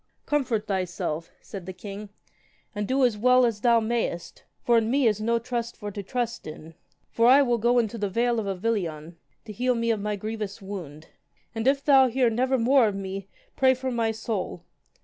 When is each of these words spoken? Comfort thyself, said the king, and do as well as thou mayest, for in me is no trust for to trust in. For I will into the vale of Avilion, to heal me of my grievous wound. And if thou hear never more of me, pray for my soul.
Comfort 0.25 0.65
thyself, 0.65 1.29
said 1.41 1.67
the 1.67 1.73
king, 1.73 2.09
and 2.73 2.87
do 2.87 3.05
as 3.05 3.19
well 3.19 3.45
as 3.45 3.61
thou 3.61 3.79
mayest, 3.79 4.43
for 4.63 4.79
in 4.79 4.89
me 4.89 5.05
is 5.05 5.21
no 5.21 5.37
trust 5.37 5.77
for 5.77 5.91
to 5.91 6.01
trust 6.01 6.47
in. 6.47 6.73
For 7.11 7.27
I 7.27 7.43
will 7.43 7.77
into 7.77 7.99
the 7.99 8.09
vale 8.09 8.39
of 8.39 8.47
Avilion, 8.47 9.17
to 9.45 9.53
heal 9.53 9.75
me 9.75 9.91
of 9.91 10.01
my 10.01 10.15
grievous 10.15 10.59
wound. 10.59 11.09
And 11.53 11.67
if 11.67 11.83
thou 11.85 12.07
hear 12.07 12.31
never 12.31 12.57
more 12.57 12.87
of 12.87 12.95
me, 12.95 13.27
pray 13.55 13.75
for 13.75 13.91
my 13.91 14.09
soul. 14.09 14.63